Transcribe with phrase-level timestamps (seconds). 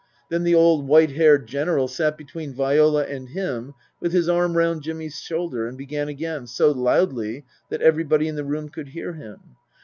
[0.29, 4.81] Then the old white haired General sat between Viola and him with his arm round
[4.81, 9.57] Jimmy's shoulder and began again, so loudly that everybody in the room could hear him.